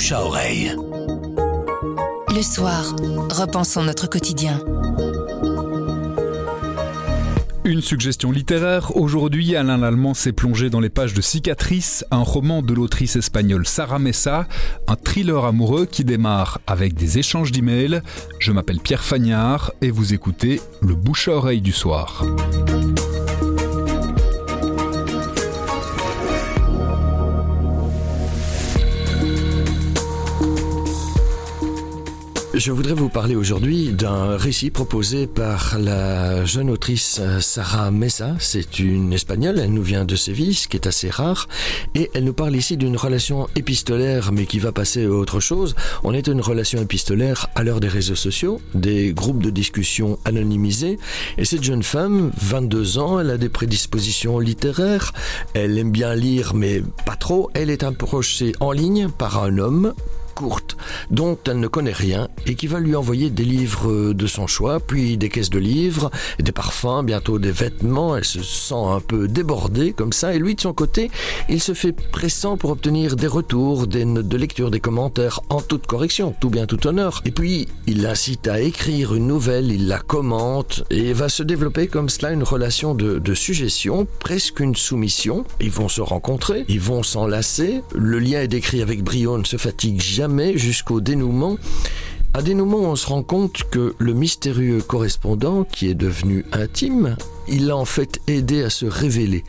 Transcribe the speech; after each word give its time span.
bouche 0.00 0.12
à 0.12 0.24
oreille. 0.24 0.74
Le 2.34 2.40
soir, 2.40 2.96
repensons 3.30 3.82
notre 3.82 4.08
quotidien. 4.08 4.58
Une 7.66 7.82
suggestion 7.82 8.32
littéraire. 8.32 8.96
Aujourd'hui, 8.96 9.54
Alain 9.56 9.76
Lallemand 9.76 10.14
s'est 10.14 10.32
plongé 10.32 10.70
dans 10.70 10.80
les 10.80 10.88
pages 10.88 11.12
de 11.12 11.20
Cicatrice, 11.20 12.02
un 12.10 12.22
roman 12.22 12.62
de 12.62 12.72
l'autrice 12.72 13.16
espagnole 13.16 13.66
Sarah 13.66 13.98
Messa, 13.98 14.48
un 14.88 14.96
thriller 14.96 15.44
amoureux 15.44 15.84
qui 15.84 16.02
démarre 16.02 16.62
avec 16.66 16.94
des 16.94 17.18
échanges 17.18 17.52
d'emails. 17.52 18.00
Je 18.38 18.52
m'appelle 18.52 18.80
Pierre 18.80 19.04
Fagnard 19.04 19.70
et 19.82 19.90
vous 19.90 20.14
écoutez 20.14 20.62
Le 20.80 20.94
bouche 20.94 21.28
à 21.28 21.32
oreille 21.32 21.60
du 21.60 21.72
soir. 21.72 22.24
Je 32.52 32.72
voudrais 32.72 32.94
vous 32.94 33.08
parler 33.08 33.36
aujourd'hui 33.36 33.90
d'un 33.92 34.36
récit 34.36 34.70
proposé 34.70 35.28
par 35.28 35.78
la 35.78 36.44
jeune 36.44 36.68
autrice 36.68 37.20
Sarah 37.38 37.92
Mesa. 37.92 38.34
C'est 38.40 38.80
une 38.80 39.12
espagnole, 39.12 39.60
elle 39.60 39.72
nous 39.72 39.84
vient 39.84 40.04
de 40.04 40.16
Séville, 40.16 40.56
ce 40.56 40.66
qui 40.66 40.76
est 40.76 40.88
assez 40.88 41.10
rare, 41.10 41.46
et 41.94 42.10
elle 42.12 42.24
nous 42.24 42.32
parle 42.32 42.56
ici 42.56 42.76
d'une 42.76 42.96
relation 42.96 43.48
épistolaire, 43.54 44.32
mais 44.32 44.46
qui 44.46 44.58
va 44.58 44.72
passer 44.72 45.04
à 45.04 45.10
autre 45.10 45.38
chose. 45.38 45.76
On 46.02 46.12
est 46.12 46.26
une 46.26 46.40
relation 46.40 46.82
épistolaire 46.82 47.46
à 47.54 47.62
l'heure 47.62 47.78
des 47.78 47.88
réseaux 47.88 48.16
sociaux, 48.16 48.60
des 48.74 49.12
groupes 49.12 49.42
de 49.42 49.50
discussion 49.50 50.18
anonymisés, 50.24 50.98
et 51.38 51.44
cette 51.44 51.62
jeune 51.62 51.84
femme, 51.84 52.32
22 52.36 52.98
ans, 52.98 53.20
elle 53.20 53.30
a 53.30 53.38
des 53.38 53.48
prédispositions 53.48 54.40
littéraires, 54.40 55.12
elle 55.54 55.78
aime 55.78 55.92
bien 55.92 56.16
lire, 56.16 56.52
mais 56.54 56.82
pas 57.06 57.16
trop, 57.16 57.48
elle 57.54 57.70
est 57.70 57.84
approchée 57.84 58.52
en 58.58 58.72
ligne 58.72 59.08
par 59.08 59.40
un 59.40 59.56
homme 59.58 59.94
courte, 60.40 60.78
dont 61.10 61.36
elle 61.46 61.60
ne 61.60 61.68
connaît 61.68 61.92
rien 61.92 62.28
et 62.46 62.54
qui 62.54 62.66
va 62.66 62.80
lui 62.80 62.96
envoyer 62.96 63.28
des 63.28 63.44
livres 63.44 64.14
de 64.14 64.26
son 64.26 64.46
choix, 64.46 64.80
puis 64.80 65.18
des 65.18 65.28
caisses 65.28 65.50
de 65.50 65.58
livres, 65.58 66.10
des 66.38 66.50
parfums, 66.50 67.04
bientôt 67.04 67.38
des 67.38 67.52
vêtements. 67.52 68.16
Elle 68.16 68.24
se 68.24 68.42
sent 68.42 68.72
un 68.74 69.00
peu 69.00 69.28
débordée 69.28 69.92
comme 69.92 70.14
ça 70.14 70.32
et 70.34 70.38
lui 70.38 70.54
de 70.54 70.60
son 70.62 70.72
côté, 70.72 71.10
il 71.50 71.60
se 71.60 71.74
fait 71.74 71.92
pressant 71.92 72.56
pour 72.56 72.70
obtenir 72.70 73.16
des 73.16 73.26
retours, 73.26 73.86
des 73.86 74.06
notes 74.06 74.28
de 74.28 74.36
lecture, 74.38 74.70
des 74.70 74.80
commentaires 74.80 75.40
en 75.50 75.60
toute 75.60 75.86
correction, 75.86 76.34
tout 76.40 76.48
bien 76.48 76.64
tout 76.64 76.86
honneur. 76.86 77.20
Et 77.26 77.32
puis, 77.32 77.68
il 77.86 78.00
l'incite 78.00 78.48
à 78.48 78.60
écrire 78.60 79.14
une 79.14 79.26
nouvelle, 79.26 79.70
il 79.70 79.88
la 79.88 79.98
commente 79.98 80.84
et 80.88 81.12
va 81.12 81.28
se 81.28 81.42
développer 81.42 81.86
comme 81.86 82.08
cela 82.08 82.32
une 82.32 82.44
relation 82.44 82.94
de, 82.94 83.34
suggestion, 83.34 84.06
presque 84.20 84.60
une 84.60 84.74
soumission. 84.74 85.44
Ils 85.60 85.70
vont 85.70 85.88
se 85.88 86.00
rencontrer, 86.00 86.64
ils 86.68 86.80
vont 86.80 87.02
s'enlacer. 87.02 87.82
Le 87.94 88.18
lien 88.18 88.40
est 88.40 88.48
décrit 88.48 88.80
avec 88.80 89.04
brio, 89.04 89.36
ne 89.36 89.44
se 89.44 89.58
fatigue 89.58 90.00
jamais 90.00 90.29
jusqu'au 90.56 91.00
dénouement. 91.00 91.56
À 92.32 92.42
dénouement, 92.42 92.78
on 92.78 92.96
se 92.96 93.08
rend 93.08 93.24
compte 93.24 93.64
que 93.70 93.94
le 93.98 94.14
mystérieux 94.14 94.80
correspondant, 94.80 95.64
qui 95.64 95.88
est 95.88 95.94
devenu 95.94 96.44
intime, 96.52 97.16
il 97.48 97.66
l'a 97.66 97.76
en 97.76 97.84
fait 97.84 98.20
aidé 98.28 98.62
à 98.62 98.70
se 98.70 98.86
révéler. 98.86 99.42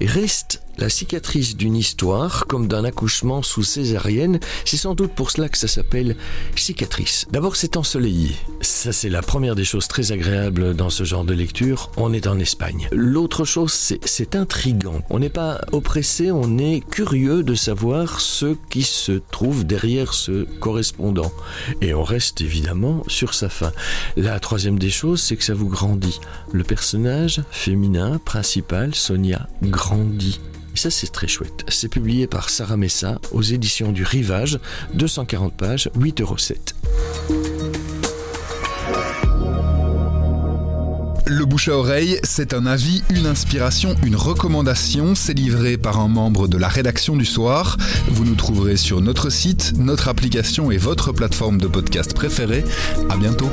Et 0.00 0.06
reste 0.06 0.61
la 0.78 0.88
cicatrice 0.88 1.56
d'une 1.56 1.76
histoire, 1.76 2.46
comme 2.46 2.68
d'un 2.68 2.84
accouchement 2.84 3.42
sous 3.42 3.62
césarienne. 3.62 4.40
C'est 4.64 4.76
sans 4.76 4.94
doute 4.94 5.12
pour 5.12 5.30
cela 5.30 5.48
que 5.48 5.58
ça 5.58 5.68
s'appelle 5.68 6.16
cicatrice. 6.56 7.26
D'abord, 7.30 7.56
c'est 7.56 7.76
ensoleillé. 7.76 8.30
Ça, 8.60 8.92
c'est 8.92 9.08
la 9.08 9.22
première 9.22 9.54
des 9.54 9.64
choses 9.64 9.88
très 9.88 10.12
agréables 10.12 10.74
dans 10.74 10.90
ce 10.90 11.04
genre 11.04 11.24
de 11.24 11.34
lecture. 11.34 11.90
On 11.96 12.12
est 12.12 12.26
en 12.26 12.38
Espagne. 12.38 12.88
L'autre 12.92 13.44
chose, 13.44 13.72
c'est 13.72 14.36
intrigant. 14.36 15.02
On 15.10 15.18
n'est 15.18 15.28
pas 15.28 15.60
oppressé, 15.72 16.30
on 16.30 16.58
est 16.58 16.80
curieux 16.80 17.42
de 17.42 17.54
savoir 17.54 18.20
ce 18.20 18.56
qui 18.70 18.82
se 18.82 19.12
trouve 19.30 19.64
derrière 19.64 20.14
ce 20.14 20.44
correspondant. 20.60 21.32
Et 21.80 21.94
on 21.94 22.02
reste 22.02 22.40
évidemment 22.40 23.02
sur 23.08 23.34
sa 23.34 23.48
fin. 23.48 23.72
La 24.16 24.40
troisième 24.40 24.78
des 24.78 24.90
choses, 24.90 25.20
c'est 25.20 25.36
que 25.36 25.44
ça 25.44 25.54
vous 25.54 25.68
grandit. 25.68 26.20
Le 26.52 26.64
personnage 26.64 27.42
féminin 27.50 28.20
principal, 28.24 28.94
Sonia, 28.94 29.48
grandit. 29.62 30.40
Ça, 30.74 30.90
c'est 30.90 31.12
très 31.12 31.28
chouette. 31.28 31.64
C'est 31.68 31.88
publié 31.88 32.26
par 32.26 32.50
Sarah 32.50 32.76
Messa 32.76 33.20
aux 33.30 33.42
éditions 33.42 33.92
du 33.92 34.04
Rivage, 34.04 34.58
240 34.94 35.54
pages, 35.56 35.90
8,07 35.96 36.22
euros. 36.22 36.36
Le 41.26 41.46
bouche 41.46 41.68
à 41.68 41.78
oreille, 41.78 42.18
c'est 42.24 42.52
un 42.52 42.66
avis, 42.66 43.02
une 43.08 43.26
inspiration, 43.26 43.94
une 44.04 44.16
recommandation. 44.16 45.14
C'est 45.14 45.32
livré 45.32 45.78
par 45.78 45.98
un 45.98 46.08
membre 46.08 46.46
de 46.46 46.58
la 46.58 46.68
rédaction 46.68 47.16
du 47.16 47.24
soir. 47.24 47.78
Vous 48.08 48.24
nous 48.24 48.34
trouverez 48.34 48.76
sur 48.76 49.00
notre 49.00 49.30
site, 49.30 49.72
notre 49.78 50.08
application 50.08 50.70
et 50.70 50.76
votre 50.76 51.12
plateforme 51.12 51.58
de 51.58 51.68
podcast 51.68 52.12
préférée. 52.12 52.64
À 53.08 53.16
bientôt. 53.16 53.48